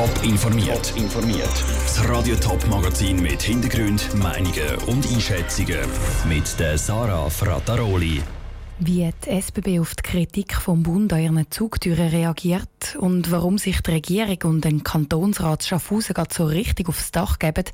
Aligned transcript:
Top 0.00 0.24
informiert. 0.24 0.94
informiert. 0.96 1.64
Das 1.84 2.08
Radio 2.08 2.34
Top 2.36 2.66
Magazin 2.68 3.20
mit 3.20 3.42
Hintergrund, 3.42 4.14
Meinungen 4.14 4.76
und 4.86 5.06
Einschätzungen 5.12 5.76
mit 6.26 6.58
der 6.58 6.78
Sarah 6.78 7.28
Frataroli. 7.28 8.22
Wie 8.78 9.10
die 9.26 9.28
SBB 9.28 9.78
auf 9.78 9.94
die 9.94 10.02
Kritik 10.02 10.54
vom 10.54 10.82
Bund 10.82 11.12
an 11.12 11.20
ihren 11.20 11.50
Zugtüren 11.50 12.08
reagiert 12.08 12.96
und 12.98 13.30
warum 13.30 13.58
sich 13.58 13.82
die 13.82 13.90
Regierung 13.90 14.38
und 14.44 14.64
den 14.64 14.82
Kantonsrat 14.82 15.64
Schaffhausen 15.64 16.14
gerade 16.14 16.34
so 16.34 16.46
richtig 16.46 16.88
aufs 16.88 17.10
Dach 17.10 17.38
geben, 17.38 17.64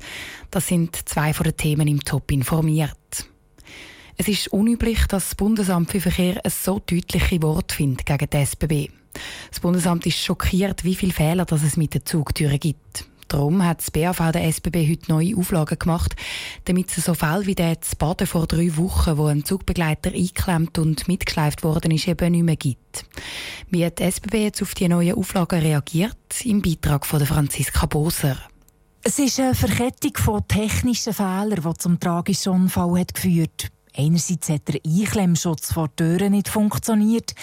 das 0.51 0.67
sind 0.67 0.97
zwei 1.07 1.31
von 1.31 1.45
den 1.45 1.55
Themen 1.55 1.87
im 1.87 2.03
Top 2.03 2.29
informiert. 2.33 3.29
Es 4.17 4.27
ist 4.27 4.49
unüblich, 4.49 5.05
dass 5.07 5.29
das 5.29 5.35
Bundesamt 5.35 5.91
für 5.91 6.01
Verkehr 6.01 6.43
ein 6.43 6.51
so 6.51 6.81
deutliche 6.85 7.41
Wort 7.41 7.71
findet 7.71 8.05
gegen 8.05 8.29
die 8.29 8.37
SBB. 8.37 8.89
Das 9.49 9.59
Bundesamt 9.59 10.05
ist 10.05 10.17
schockiert, 10.17 10.83
wie 10.83 10.95
viele 10.95 11.13
Fehler 11.13 11.45
dass 11.45 11.63
es 11.63 11.77
mit 11.77 11.93
den 11.93 12.05
Zugtüren 12.05 12.59
gibt. 12.59 13.05
Darum 13.27 13.65
hat 13.65 13.79
das 13.79 13.91
BAV 13.91 14.31
der 14.31 14.45
SBB 14.45 14.89
heute 14.89 15.11
neue 15.11 15.35
Auflagen 15.35 15.77
gemacht, 15.77 16.15
damit 16.65 16.91
so 16.91 17.13
Fälle 17.13 17.45
wie 17.45 17.55
der 17.55 17.81
zu 17.81 17.97
Baden 17.97 18.25
vor 18.25 18.47
drei 18.47 18.77
Wochen, 18.77 19.17
wo 19.17 19.25
ein 19.25 19.43
Zugbegleiter 19.43 20.11
eingeklemmt 20.11 20.77
und 20.79 21.07
mitgeschleift 21.09 21.63
worden 21.63 21.91
ist, 21.91 22.07
eben 22.07 22.31
nicht 22.31 22.43
mehr 22.43 22.55
gibt. 22.55 23.05
Wie 23.69 23.85
hat 23.85 23.99
die 23.99 24.03
SBB 24.03 24.43
jetzt 24.43 24.61
auf 24.61 24.73
die 24.75 24.87
neuen 24.87 25.15
Auflagen 25.15 25.59
reagiert? 25.59 26.45
Im 26.45 26.61
Beitrag 26.61 27.05
von 27.05 27.25
Franziska 27.25 27.85
Boser. 27.85 28.37
Es 29.03 29.19
ist 29.19 29.39
eine 29.39 29.55
Verkettung 29.55 30.15
von 30.15 30.47
technischen 30.47 31.13
Fehlern, 31.13 31.63
die 31.65 31.77
zum 31.77 31.99
tragischen 31.99 32.53
Unfall 32.53 32.99
hat 32.99 33.13
geführt 33.13 33.71
Einerseits 33.97 34.49
hat 34.49 34.67
der 34.67 34.79
Einklemmschutz 34.85 35.73
vor 35.73 35.93
Türen 35.95 36.33
nicht 36.33 36.49
funktioniert. 36.49 37.33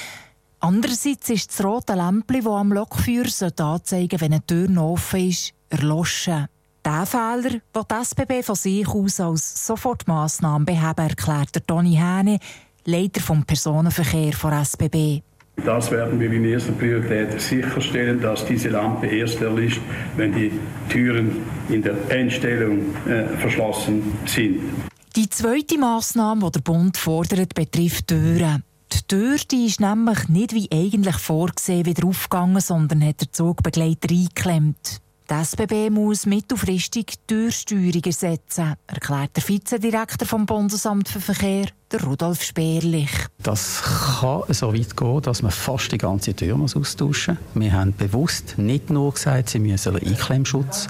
Andererseits 0.65 1.29
ist 1.29 1.51
das 1.51 1.63
rote 1.63 1.93
Lämpchen, 1.93 2.43
das 2.43 2.47
am 2.47 2.73
Lokführer 2.73 3.53
anzeigen 3.59 4.19
wenn 4.19 4.33
eine 4.33 4.47
Tür 4.47 4.67
noch 4.67 4.93
offen 4.93 5.29
ist, 5.29 5.53
erloschen. 5.69 6.47
Der 6.83 7.05
Fehler, 7.05 7.51
den 7.51 7.61
die 7.91 7.95
SBB 7.95 8.43
von 8.43 8.55
sich 8.55 8.89
aus 8.89 9.21
als 9.21 9.67
Sofortmaßnahme 9.67 10.65
beheben, 10.65 11.07
erklärt 11.07 11.55
der 11.55 11.67
Toni 11.67 11.97
Hähne, 11.97 12.39
Leiter 12.87 13.21
vom 13.21 13.45
Personenverkehr 13.45 14.33
von 14.33 14.55
SBB. 14.55 15.21
Das 15.67 15.91
werden 15.91 16.19
wir 16.19 16.33
in 16.33 16.47
erster 16.47 16.73
Priorität 16.73 17.39
sicherstellen, 17.43 18.23
dass 18.23 18.47
diese 18.47 18.71
Lampe 18.71 19.09
erst 19.09 19.43
erlischt, 19.43 19.83
wenn 20.17 20.33
die 20.33 20.51
Türen 20.89 21.43
in 21.69 21.83
der 21.83 22.11
Endstellung 22.11 22.97
äh, 23.05 23.37
verschlossen 23.37 24.17
sind. 24.25 24.61
Die 25.15 25.29
zweite 25.29 25.77
Massnahme, 25.77 26.47
die 26.47 26.53
der 26.53 26.61
Bund 26.61 26.97
fordert, 26.97 27.55
betrifft 27.55 28.07
Türen. 28.07 28.65
Die 28.95 29.09
Tür 29.09 29.37
die 29.51 29.67
ist 29.67 29.81
nämlich 29.81 30.29
nicht 30.29 30.53
wie 30.55 30.71
eigentlich 30.73 31.17
vorgesehen 31.17 31.85
wieder 31.85 32.07
aufgegangen, 32.07 32.61
sondern 32.61 33.05
hat 33.05 33.21
der 33.21 33.33
Zugbegleiter 33.33 34.09
eingeklemmt. 34.11 35.01
Die 35.31 35.35
SBB 35.35 35.89
muss 35.89 36.27
mittelfristig 36.27 37.15
Türsteuerung 37.27 38.03
ersetzen, 38.05 38.75
erklärt 38.87 39.35
der 39.35 39.49
Vizedirektor 39.49 40.29
vom 40.29 40.45
Bundesamt 40.45 41.09
für 41.09 41.21
Verkehr, 41.21 41.69
der 41.91 42.05
Rudolf 42.05 42.43
Sperlich. 42.43 43.09
Das 43.43 43.81
kann 43.83 44.43
so 44.51 44.75
weit 44.75 44.95
gehen, 44.95 45.23
dass 45.23 45.41
man 45.41 45.51
fast 45.51 45.91
die 45.93 45.97
ganze 45.97 46.35
Tür 46.35 46.59
muss 46.59 46.77
austauschen 46.77 47.39
muss. 47.55 47.63
Wir 47.63 47.73
haben 47.73 47.95
bewusst 47.97 48.59
nicht 48.59 48.91
nur 48.91 49.15
gesagt, 49.15 49.49
sie 49.49 49.61
müssen 49.61 49.97
einen 49.97 50.07
Einklemmschutz 50.07 50.89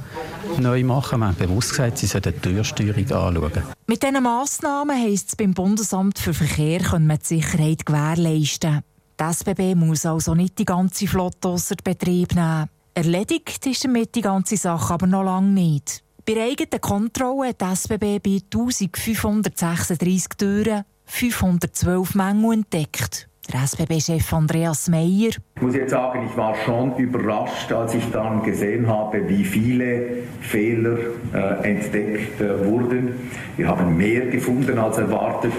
neu 0.58 0.82
machen, 0.82 1.20
wir 1.20 1.28
haben 1.28 1.36
bewusst 1.36 1.70
gesagt, 1.70 1.98
sie 1.98 2.06
sollen 2.06 2.24
die 2.24 2.32
Türsteuerung 2.32 3.04
anschauen. 3.04 3.62
Mit 3.86 4.02
diesen 4.02 4.20
Massnahmen 4.20 5.00
heisst 5.00 5.28
es 5.28 5.36
beim 5.36 5.54
Bundesamt 5.54 6.18
für 6.18 6.34
Verkehr, 6.34 6.80
können 6.80 7.06
wir 7.06 7.18
die 7.18 7.26
Sicherheit 7.36 7.86
gewährleisten. 7.86 8.80
Die 9.20 9.24
SBB 9.24 9.76
muss 9.76 10.04
also 10.04 10.34
nicht 10.34 10.58
die 10.58 10.64
ganze 10.64 11.06
Flotte 11.06 11.50
außer 11.50 11.76
Betrieb 11.84 12.34
nehmen. 12.34 12.68
Erledigt 12.96 13.66
ist 13.66 13.84
damit 13.84 14.14
die 14.14 14.20
ganze 14.20 14.56
Sache 14.56 14.94
aber 14.94 15.08
noch 15.08 15.24
lange 15.24 15.48
nicht. 15.48 16.04
Bei 16.24 16.40
eigenen 16.40 16.80
Kontrolle 16.80 17.48
hat 17.48 17.60
die 17.60 17.64
SBB 17.64 18.20
bei 18.22 18.38
1536 18.52 20.28
Türen 20.38 20.84
512 21.04 22.14
Mängel 22.14 22.52
entdeckt. 22.54 23.28
Der 23.52 23.64
SBB-Chef 23.64 24.32
Andreas 24.32 24.88
Meyer. 24.88 25.30
Ich 25.56 25.60
muss 25.60 25.74
jetzt 25.74 25.90
sagen, 25.90 26.28
ich 26.30 26.36
war 26.36 26.54
schon 26.64 26.96
überrascht, 26.96 27.72
als 27.72 27.94
ich 27.94 28.08
dann 28.12 28.44
gesehen 28.44 28.86
habe, 28.86 29.28
wie 29.28 29.44
viele 29.44 30.22
Fehler 30.40 30.96
äh, 31.34 31.72
entdeckt 31.72 32.40
äh, 32.40 32.64
wurden. 32.64 33.28
Wir 33.56 33.66
haben 33.66 33.96
mehr 33.96 34.26
gefunden 34.26 34.78
als 34.78 34.98
erwartet. 34.98 35.52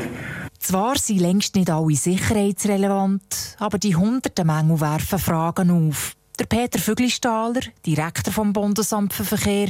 Zwar 0.57 0.97
sind 0.97 1.19
längst 1.19 1.53
nicht 1.55 1.69
alle 1.69 1.95
sicherheitsrelevant, 1.95 3.57
aber 3.59 3.77
die 3.77 3.95
hunderten 3.95 4.47
Mängel 4.47 4.79
werfen 4.79 5.19
Fragen 5.19 5.89
auf. 5.89 6.15
Der 6.38 6.46
Peter 6.46 6.79
Füglistaler, 6.79 7.62
Direktor 7.85 8.34
vom 8.34 8.51
Bundesamt 8.51 9.13
für 9.13 9.23
Verkehr, 9.23 9.69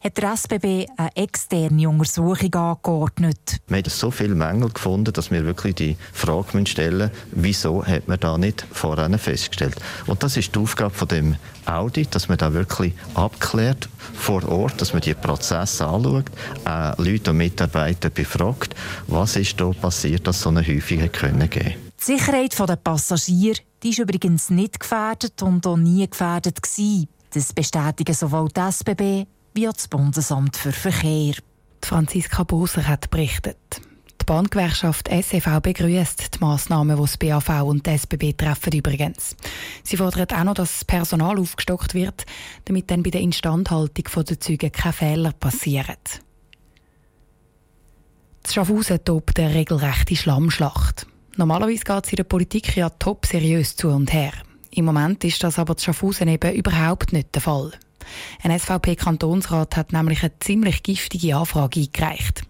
hat 0.00 0.16
der 0.16 0.32
SBB 0.32 0.88
eine 0.96 1.14
externe 1.14 1.88
Untersuchung 1.88 2.52
angeordnet. 2.52 3.60
Wir 3.68 3.76
haben 3.76 3.90
so 3.90 4.10
viele 4.10 4.34
Mängel 4.34 4.70
gefunden, 4.70 5.12
dass 5.12 5.30
wir 5.30 5.44
wirklich 5.44 5.76
die 5.76 5.96
Frage 6.12 6.66
stellen 6.66 7.10
müssen, 7.30 7.42
wieso 7.42 7.86
hat 7.86 8.08
man 8.08 8.18
da 8.18 8.38
nicht 8.38 8.66
vorher 8.72 9.16
festgestellt. 9.18 9.76
Und 10.06 10.24
das 10.24 10.36
ist 10.36 10.52
die 10.52 10.58
Aufgabe 10.58 10.94
von 10.94 11.06
dem 11.06 11.36
Audit, 11.66 12.12
dass 12.14 12.28
man 12.28 12.38
da 12.38 12.52
wirklich 12.54 12.92
abklärt 13.14 13.88
vor 14.14 14.48
Ort, 14.48 14.80
dass 14.80 14.92
man 14.92 15.02
die 15.02 15.14
Prozesse 15.14 15.86
anschaut, 15.86 16.24
äh, 16.66 17.00
Leute 17.00 17.30
und 17.30 17.36
Mitarbeiter 17.36 18.10
befragt, 18.10 18.74
was 19.06 19.36
ist 19.36 19.60
da 19.60 19.70
passiert, 19.70 20.26
dass 20.26 20.40
so 20.40 20.48
eine 20.48 20.64
können 20.64 21.50
geben 21.50 21.74
Die 22.00 22.02
Sicherheit 22.02 22.58
der 22.58 22.76
Passagiere 22.76 23.60
die 23.82 23.90
ist 23.90 23.98
übrigens 23.98 24.50
nicht 24.50 24.80
gefährdet 24.80 25.42
und 25.42 25.66
auch 25.66 25.76
nie 25.76 26.08
gefährdet 26.08 26.62
gewesen. 26.62 27.08
Das 27.32 27.52
bestätigen 27.52 28.14
sowohl 28.14 28.48
die 28.48 28.60
SBB 28.60 29.26
wie 29.54 29.68
auch 29.68 29.72
das 29.72 29.88
Bundesamt 29.88 30.56
für 30.56 30.72
Verkehr. 30.72 31.34
Franziska 31.82 32.44
Boser 32.44 32.86
hat 32.86 33.10
berichtet. 33.10 33.80
Die 34.20 34.24
Bahngewerkschaft 34.26 35.08
SEV 35.08 35.60
begrüßt 35.60 36.34
die 36.34 36.38
Massnahmen, 36.40 36.96
die 36.96 37.02
das 37.02 37.16
BAV 37.16 37.62
und 37.62 37.86
die 37.86 37.90
SBB 37.90 38.36
treffen 38.36 38.72
übrigens. 38.72 39.34
Sie 39.82 39.96
fordert 39.96 40.32
auch 40.34 40.44
noch, 40.44 40.54
dass 40.54 40.72
das 40.72 40.84
Personal 40.84 41.38
aufgestockt 41.38 41.94
wird, 41.94 42.26
damit 42.66 42.90
dann 42.90 43.02
bei 43.02 43.10
der 43.10 43.22
Instandhaltung 43.22 44.24
der 44.24 44.40
Züge 44.40 44.70
keine 44.70 44.92
Fehler 44.92 45.32
passieren. 45.32 45.96
Das 48.42 48.54
Schaffhausen 48.54 49.04
tobt 49.04 49.38
eine 49.38 49.54
regelrechte 49.54 50.16
Schlammschlacht. 50.16 51.06
Normalerweise 51.40 51.84
geht 51.84 52.04
es 52.04 52.12
in 52.12 52.16
der 52.16 52.24
Politik 52.24 52.76
ja 52.76 52.90
top 52.90 53.24
seriös 53.24 53.74
zu 53.74 53.88
und 53.88 54.12
her. 54.12 54.32
Im 54.72 54.84
Moment 54.84 55.24
ist 55.24 55.42
das 55.42 55.58
aber 55.58 55.74
zu 55.74 55.86
Schaffhausen 55.86 56.28
eben 56.28 56.52
überhaupt 56.52 57.14
nicht 57.14 57.34
der 57.34 57.40
Fall. 57.40 57.72
Ein 58.42 58.58
SVP-Kantonsrat 58.58 59.74
hat 59.78 59.94
nämlich 59.94 60.22
eine 60.22 60.38
ziemlich 60.40 60.82
giftige 60.82 61.36
Anfrage 61.36 61.80
eingereicht. 61.80 62.42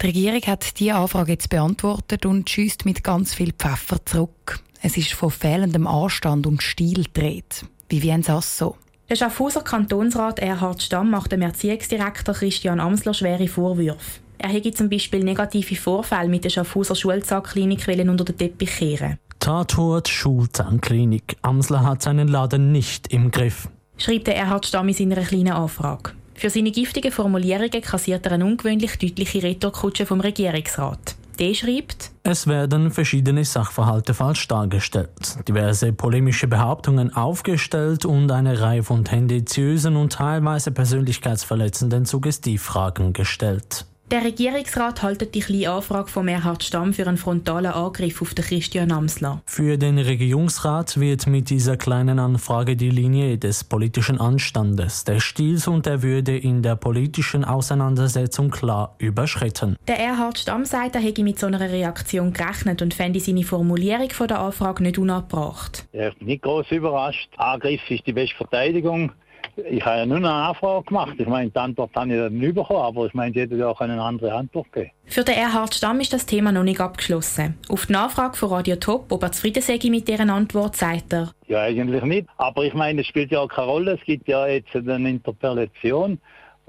Die 0.00 0.06
Regierung 0.06 0.42
hat 0.42 0.78
diese 0.78 0.94
Anfrage 0.94 1.32
jetzt 1.32 1.50
beantwortet 1.50 2.24
und 2.24 2.48
schießt 2.48 2.84
mit 2.84 3.02
ganz 3.02 3.34
viel 3.34 3.50
Pfeffer 3.52 4.06
zurück. 4.06 4.60
Es 4.80 4.96
ist 4.96 5.12
von 5.12 5.32
fehlendem 5.32 5.88
Anstand 5.88 6.46
und 6.46 6.62
Stil 6.62 7.06
gedreht. 7.12 7.64
Vivien 7.88 8.22
Sasso. 8.22 8.76
Der 9.08 9.16
Schaffhauser 9.16 9.62
Kantonsrat 9.62 10.38
Erhard 10.38 10.80
Stamm 10.84 11.10
macht 11.10 11.32
dem 11.32 11.42
Erziehungsdirektor 11.42 12.36
Christian 12.36 12.78
Amsler 12.78 13.12
schwere 13.12 13.48
Vorwürfe. 13.48 14.20
Er 14.42 14.48
hätte 14.48 14.72
zum 14.72 14.88
Beispiel 14.88 15.22
negative 15.22 15.76
Vorfälle 15.76 16.30
mit 16.30 16.44
der 16.44 16.48
Schaffhauser 16.48 16.94
Schulzahnklinik 16.94 17.86
unter 18.08 18.24
den 18.24 18.38
Teppich 18.38 18.70
kehren. 18.70 19.18
Tatort 19.38 20.08
Schulzahnklinik. 20.08 21.36
Amsler 21.42 21.82
hat 21.84 22.00
seinen 22.00 22.26
Laden 22.26 22.72
nicht 22.72 23.12
im 23.12 23.30
Griff. 23.30 23.68
Schreibt 23.98 24.28
der 24.28 24.36
Erhard 24.36 24.64
Stamm 24.64 24.88
in 24.88 24.94
seiner 24.94 25.20
kleinen 25.20 25.52
Anfrage. 25.52 26.12
Für 26.34 26.48
seine 26.48 26.70
giftigen 26.70 27.12
Formulierungen 27.12 27.82
kassiert 27.82 28.24
er 28.24 28.32
eine 28.32 28.46
ungewöhnlich 28.46 28.96
deutliche 28.96 29.42
Retourkutsche 29.42 30.06
vom 30.06 30.20
Regierungsrat. 30.22 31.16
Der 31.38 31.52
schreibt, 31.52 32.10
es 32.22 32.46
werden 32.46 32.90
verschiedene 32.90 33.44
Sachverhalte 33.44 34.14
falsch 34.14 34.48
dargestellt, 34.48 35.46
diverse 35.48 35.92
polemische 35.92 36.46
Behauptungen 36.48 37.14
aufgestellt 37.14 38.06
und 38.06 38.32
eine 38.32 38.58
Reihe 38.58 38.82
von 38.82 39.04
tendenziösen 39.04 39.96
und 39.96 40.14
teilweise 40.14 40.70
persönlichkeitsverletzenden 40.70 42.06
Suggestivfragen 42.06 43.12
gestellt. 43.12 43.86
Der 44.10 44.24
Regierungsrat 44.24 45.04
haltet 45.04 45.36
die 45.36 45.40
kleine 45.40 45.70
Anfrage 45.70 46.08
von 46.08 46.26
Erhard 46.26 46.64
Stamm 46.64 46.92
für 46.92 47.06
einen 47.06 47.16
frontalen 47.16 47.70
Angriff 47.70 48.20
auf 48.20 48.34
den 48.34 48.44
Christian 48.44 48.90
Amsler. 48.90 49.40
Für 49.46 49.78
den 49.78 50.00
Regierungsrat 50.00 50.98
wird 50.98 51.28
mit 51.28 51.48
dieser 51.48 51.76
kleinen 51.76 52.18
Anfrage 52.18 52.74
die 52.74 52.90
Linie 52.90 53.38
des 53.38 53.62
politischen 53.62 54.18
Anstandes, 54.18 55.04
des 55.04 55.22
Stils 55.22 55.68
und 55.68 55.86
der 55.86 56.02
Würde 56.02 56.36
in 56.36 56.60
der 56.60 56.74
politischen 56.74 57.44
Auseinandersetzung 57.44 58.50
klar 58.50 58.96
überschritten. 58.98 59.76
Der 59.86 60.00
Erhard 60.00 60.38
Stamm 60.38 60.64
sagt, 60.64 60.96
er 60.96 61.02
hätte 61.02 61.22
mit 61.22 61.38
so 61.38 61.46
einer 61.46 61.60
Reaktion 61.60 62.32
gerechnet 62.32 62.82
und 62.82 62.94
fände 62.94 63.20
seine 63.20 63.44
Formulierung 63.44 64.10
von 64.10 64.26
der 64.26 64.40
Anfrage 64.40 64.82
nicht 64.82 64.98
unabbracht. 64.98 65.86
Ja, 65.92 66.08
ich 66.08 66.16
bin 66.16 66.26
nicht 66.26 66.42
groß 66.42 66.68
überrascht. 66.72 67.30
Angriff 67.36 67.88
ist 67.88 68.04
die 68.08 68.12
beste 68.12 68.34
Verteidigung. 68.34 69.12
Ich 69.56 69.84
habe 69.84 69.98
ja 69.98 70.06
nur 70.06 70.18
eine 70.18 70.30
Anfrage 70.30 70.84
gemacht. 70.84 71.14
Ich 71.18 71.26
meine, 71.26 71.50
die 71.50 71.58
Antwort 71.58 71.90
habe 71.94 72.10
ich 72.10 72.16
dann 72.16 72.38
nicht 72.38 72.54
bekommen, 72.54 72.80
aber 72.80 73.06
ich 73.06 73.14
meine, 73.14 73.34
jeder 73.34 73.68
auch 73.68 73.80
eine 73.80 74.00
andere 74.00 74.32
Antwort 74.32 74.72
geben. 74.72 74.90
Für 75.06 75.24
den 75.24 75.34
Erhard 75.34 75.74
Stamm 75.74 76.00
ist 76.00 76.12
das 76.12 76.26
Thema 76.26 76.52
noch 76.52 76.62
nicht 76.62 76.80
abgeschlossen. 76.80 77.58
Auf 77.68 77.86
die 77.86 77.92
Nachfrage 77.92 78.36
von 78.36 78.50
Radio 78.50 78.76
Top, 78.76 79.10
ob 79.10 79.22
er 79.22 79.32
zufrieden 79.32 79.62
sei 79.62 79.78
mit 79.84 80.08
deren 80.08 80.30
Antwort, 80.30 80.76
sagt 80.76 81.12
er. 81.12 81.32
Ja, 81.48 81.62
eigentlich 81.62 82.02
nicht. 82.04 82.28
Aber 82.36 82.64
ich 82.64 82.74
meine, 82.74 83.00
es 83.00 83.06
spielt 83.06 83.30
ja 83.32 83.40
auch 83.40 83.48
keine 83.48 83.66
Rolle. 83.66 83.92
Es 83.92 84.04
gibt 84.04 84.28
ja 84.28 84.46
jetzt 84.46 84.74
eine 84.74 85.10
Interpellation 85.10 86.18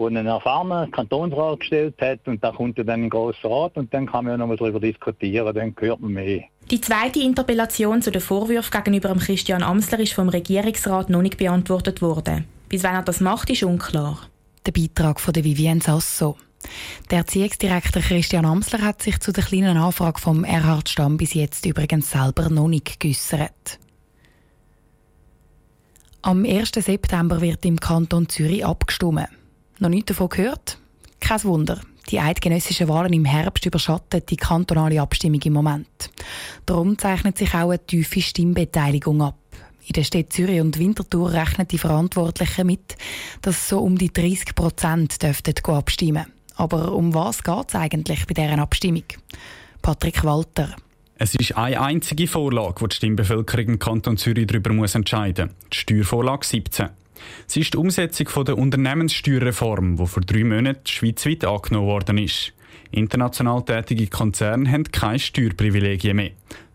wo 0.01 0.07
ein 0.07 0.16
erfahrener 0.16 0.88
Kantonsrat 0.88 1.60
gestellt 1.60 1.95
hat 2.01 2.19
und 2.25 2.44
da 2.44 2.51
kommt 2.51 2.77
er 2.77 2.84
dann 2.84 2.95
in 2.95 3.01
den 3.04 3.10
Grossen 3.12 3.51
Rat 3.51 3.77
und 3.77 3.94
dann 3.94 4.07
kann 4.07 4.25
man 4.25 4.34
ja 4.34 4.38
nochmal 4.38 4.57
darüber 4.57 4.80
diskutieren, 4.80 5.54
dann 5.54 5.75
hört 5.77 6.00
man 6.01 6.12
mehr. 6.12 6.44
Die 6.72 6.81
zweite 6.81 7.19
Interpellation 7.19 8.01
zu 8.01 8.12
den 8.12 8.22
Vorwürfen 8.22 8.72
gegenüber 8.72 9.13
Christian 9.16 9.62
Amsler 9.62 10.00
ist 10.00 10.13
vom 10.13 10.30
Regierungsrat 10.30 11.10
noch 11.10 11.22
nicht 11.22 11.38
beantwortet 11.38 12.01
worden. 12.01 12.45
Bis 12.71 12.83
wann 12.83 12.95
er 12.95 13.03
das 13.03 13.19
macht, 13.19 13.50
ist 13.50 13.63
unklar. 13.63 14.18
Der 14.65 14.71
Beitrag 14.71 15.19
von 15.19 15.33
der 15.33 15.44
Vivienne 15.44 15.81
Sasso. 15.81 16.38
Der 17.09 17.18
Erziehungsdirektor 17.18 18.01
Christian 18.01 18.45
Amsler 18.45 18.81
hat 18.81 19.01
sich 19.01 19.19
zu 19.19 19.33
der 19.33 19.44
kleinen 19.44 19.75
Anfrage 19.75 20.21
vom 20.21 20.45
Erhard 20.45 20.88
Stamm 20.88 21.18
bis 21.18 21.33
jetzt 21.33 21.65
übrigens 21.65 22.12
selber 22.12 22.50
noch 22.50 22.69
nicht 22.69 22.97
geäussert. 22.97 23.77
Am 26.21 26.45
1. 26.45 26.71
September 26.73 27.41
wird 27.41 27.65
im 27.65 27.77
Kanton 27.77 28.29
Zürich 28.29 28.65
abgestimmt. 28.65 29.27
Noch 29.79 29.89
nichts 29.89 30.07
davon 30.07 30.29
gehört? 30.29 30.77
Kein 31.19 31.44
Wunder. 31.44 31.81
Die 32.09 32.21
eidgenössischen 32.21 32.88
Wahlen 32.88 33.12
im 33.12 33.25
Herbst 33.25 33.65
überschatten 33.65 34.21
die 34.29 34.38
kantonale 34.38 35.01
Abstimmung 35.01 35.41
im 35.41 35.53
Moment. 35.53 36.09
Darum 36.65 36.97
zeichnet 36.97 37.38
sich 37.38 37.53
auch 37.53 37.71
eine 37.71 37.85
tiefe 37.85 38.21
Stimmbeteiligung 38.21 39.21
ab. 39.24 39.40
In 39.88 39.94
der 39.94 40.04
Städte 40.04 40.30
Zürich 40.30 40.62
und 40.62 40.78
Winterthur 40.78 41.31
rechnen 41.31 41.68
die 41.68 41.78
Verantwortlichen 41.78 42.68
mit, 42.68 42.95
dass 43.42 43.68
so 43.68 43.80
um 43.80 43.98
die 43.98 44.13
30 44.13 44.56
Prozent 44.56 45.22
dürften 45.24 45.54
abstimmen. 45.66 46.25
Aber 46.56 46.94
um 46.94 47.13
was 47.13 47.44
geht 47.44 47.69
es 47.69 47.75
eigentlich 47.75 48.28
bei 48.28 48.33
deren 48.33 48.60
Abstimmung? 48.60 49.04
Patrick 49.81 50.24
Walter. 50.24 50.75
Es 51.18 51.36
ist 51.36 51.57
eine 51.57 51.81
einzige 51.81 52.28
Vorlage, 52.28 52.75
die 52.81 52.89
die 52.89 52.95
Stimmbevölkerung 52.95 53.66
im 53.68 53.80
Kanton 53.80 54.18
Zürich 54.18 54.48
darüber 54.48 54.74
muss 54.74 54.95
entscheiden 54.95 55.48
muss. 55.48 55.69
Die 55.72 55.78
Steuervorlage 55.78 56.45
17. 56.45 56.89
Sie 57.48 57.62
ist 57.62 57.74
die 57.74 57.77
Umsetzung 57.77 58.45
der 58.45 58.57
Unternehmenssteuerreform, 58.57 59.98
die 59.98 60.07
vor 60.07 60.24
drei 60.24 60.44
Monaten 60.44 60.86
schweizweit 60.88 61.45
angenommen 61.45 61.88
worden 61.88 62.18
ist. 62.18 62.54
International 62.92 63.63
tätige 63.63 64.07
Konzerne 64.07 64.72
haben 64.72 64.86
keine 64.86 65.19
Steuerprivilegien 65.19 66.16
mehr. 66.16 66.31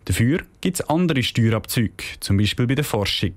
Dafür 0.06 0.38
gibt 0.60 0.80
es 0.80 0.88
andere 0.88 1.22
Steuerabzüge, 1.22 2.04
zum 2.20 2.36
Beispiel 2.36 2.66
bei 2.66 2.76
der 2.76 2.84
Forschung. 2.84 3.32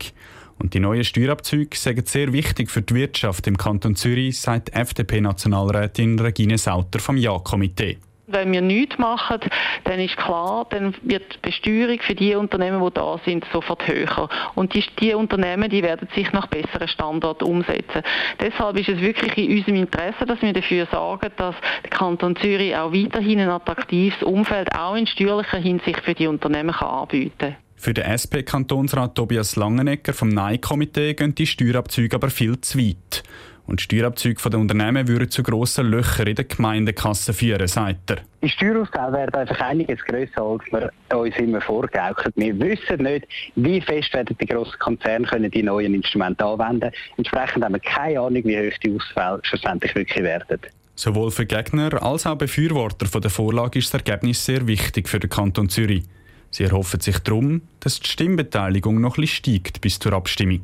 Und 0.60 0.74
die 0.74 0.80
neuen 0.80 1.04
Steuerabzüge 1.04 1.76
sind 1.76 2.08
sehr 2.08 2.32
wichtig 2.32 2.70
für 2.70 2.82
die 2.82 2.94
Wirtschaft 2.94 3.48
im 3.48 3.58
Kanton 3.58 3.96
Zürich, 3.96 4.40
sagt 4.40 4.70
FDP-Nationalrätin 4.74 6.20
Regine 6.20 6.58
Sauter 6.58 7.00
vom 7.00 7.18
Ja-Komitee. 7.18 7.98
Wenn 8.32 8.52
wir 8.52 8.62
nichts 8.62 8.98
machen, 8.98 9.40
dann 9.86 10.00
ist 10.00 10.16
klar, 10.18 10.68
dann 10.70 10.94
wird 11.02 11.24
die 11.34 11.50
Besteuerung 11.50 12.00
für 12.00 12.14
die 12.16 12.36
Unternehmen, 12.36 12.84
die 12.84 12.94
da 12.94 13.20
sind, 13.26 13.46
sofort 13.52 13.88
höher. 13.88 14.30
Und 14.56 14.74
die, 14.74 14.84
die 15.00 15.14
Unternehmen, 15.14 15.70
die 15.70 15.82
werden 15.82 16.08
sich 16.14 16.32
nach 16.32 16.48
besseren 16.48 16.88
Standorten 16.88 17.46
umsetzen. 17.46 18.04
Deshalb 18.40 18.78
ist 18.78 18.90
es 18.90 19.02
wirklich 19.02 19.38
in 19.38 19.58
unserem 19.58 19.76
Interesse, 19.76 20.26
dass 20.28 20.42
wir 20.42 20.54
dafür 20.54 20.88
sorgen, 20.92 21.32
dass 21.38 21.56
der 21.84 21.90
Kanton 21.90 22.36
Zürich 22.36 22.76
auch 22.76 22.94
weiterhin 22.94 23.40
ein 23.40 23.50
attraktives 23.50 24.22
Umfeld 24.22 24.70
auch 24.76 24.96
in 24.96 25.08
steuerlicher 25.08 25.58
Hinsicht 25.58 26.02
für 26.02 26.14
die 26.14 26.28
Unternehmen 26.28 26.72
kann 26.72 26.90
anbieten 26.90 27.38
kann. 27.38 27.56
Für 27.76 27.94
den 27.94 28.04
SP-Kantonsrat 28.12 29.16
Tobias 29.16 29.56
Langenegger 29.56 30.14
vom 30.14 30.28
Nein-Komitee 30.28 31.14
gehen 31.14 31.34
die 31.34 31.48
Steuerabzüge 31.48 32.16
aber 32.18 32.30
viel 32.30 32.60
zu 32.60 32.78
weit. 32.78 33.24
Und 33.70 33.82
Steuerabzüge 33.82 34.50
der 34.50 34.60
Unternehmen 34.60 35.08
würden 35.08 35.30
zu 35.30 35.44
grossen 35.44 35.92
Löchern 35.92 36.26
in 36.26 36.36
der 36.36 36.46
Gemeindekasse 36.46 37.34
führen, 37.34 37.68
sagt 37.68 38.10
er. 38.10 38.18
Die 38.42 38.50
Steuerausgaben 38.50 39.14
werden 39.14 39.36
einfach 39.36 39.60
einiges 39.62 40.04
grösser, 40.06 40.42
als 40.42 40.64
wir 40.72 41.18
uns 41.18 41.38
immer 41.38 41.62
vorgaukeln. 41.62 42.34
Wir 42.36 42.60
wissen 42.60 43.04
nicht, 43.04 43.28
wie 43.56 43.80
fest 43.80 44.12
werden 44.14 44.36
die 44.42 44.46
grossen 44.48 44.80
Konzerne 44.80 45.28
können 45.28 45.52
die 45.52 45.62
neuen 45.62 45.94
Instrumente 45.94 46.44
anwenden 46.44 46.92
Entsprechend 47.18 47.64
haben 47.64 47.74
wir 47.74 47.80
keine 47.80 48.20
Ahnung, 48.20 48.44
wie 48.44 48.58
hoch 48.58 48.78
die 48.84 48.96
Ausfälle 48.96 49.40
schlussendlich 49.44 49.94
wirklich 49.94 50.24
werden. 50.24 50.60
Sowohl 50.96 51.30
für 51.30 51.46
Gegner 51.46 52.02
als 52.02 52.26
auch 52.26 52.36
Befürworter 52.36 53.06
von 53.06 53.22
der 53.22 53.30
Vorlage 53.30 53.78
ist 53.78 53.94
das 53.94 54.02
Ergebnis 54.02 54.44
sehr 54.44 54.66
wichtig 54.66 55.08
für 55.08 55.20
den 55.20 55.30
Kanton 55.30 55.70
Zürich. 55.70 56.06
Sie 56.50 56.64
erhoffen 56.64 57.00
sich 57.00 57.20
darum, 57.20 57.62
dass 57.82 58.00
die 58.00 58.10
Stimmbeteiligung 58.10 59.00
noch 59.00 59.18
etwas 59.18 59.30
steigt 59.30 59.80
bis 59.82 60.00
zur 60.00 60.14
Abstimmung. 60.14 60.62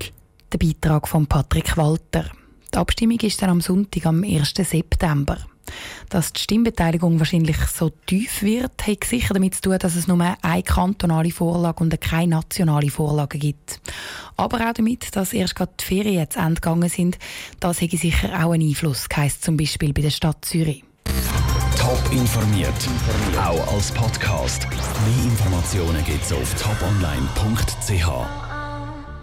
Der 0.51 0.58
Beitrag 0.58 1.08
von 1.08 1.28
Patrick 1.28 1.78
Walter. 1.78 2.31
Die 2.75 2.80
Abstimmung 2.80 3.19
ist 3.22 3.42
dann 3.42 3.51
am 3.51 3.62
Sonntag, 3.62 4.06
am 4.06 4.22
1. 4.22 4.54
September. 4.54 5.38
Dass 6.10 6.33
die 6.33 6.42
Stimmbeteiligung 6.42 7.19
wahrscheinlich 7.19 7.56
so 7.68 7.89
tief 8.06 8.42
wird, 8.44 8.86
hat 8.86 9.06
sicher 9.06 9.33
damit 9.33 9.56
zu 9.56 9.62
tun, 9.62 9.77
dass 9.80 9.95
es 9.95 10.10
nur 10.10 10.19
eine 10.19 10.63
kantonale 10.63 11.31
Vorlage 11.31 11.81
und 11.81 12.01
keine 12.01 12.36
nationale 12.36 12.89
Vorlage 12.89 13.38
gibt. 13.38 13.80
Aber 14.36 14.57
auch 14.57 14.74
damit, 14.74 15.16
dass 15.16 15.31
erst 15.31 15.56
gerade 15.56 15.72
die 15.80 15.86
Ferien 15.86 16.16
jetzt 16.16 16.36
gegangen 16.36 16.89
sind, 16.89 17.18
das 17.62 17.80
hätte 17.80 17.95
sicher 17.95 18.45
auch 18.45 18.51
einen 18.51 18.68
Einfluss, 18.68 19.07
heisst 19.16 19.45
zum 19.45 19.56
Beispiel 19.56 19.94
bei 19.94 20.01
der 20.01 20.10
Stadt 20.10 20.44
Zürich. 20.44 20.83
Top 21.80 22.12
informiert, 22.12 22.89
auch 23.38 23.74
als 23.74 23.89
Podcast. 23.94 24.68
Mehr 24.69 25.31
Informationen 25.31 26.04
gibt 26.04 26.25
es 26.25 26.33
auf 26.33 26.54
toponline.ch. 26.56 28.44